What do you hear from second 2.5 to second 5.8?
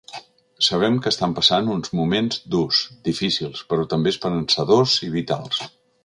durs, difícils, però també esperançadors i vitals.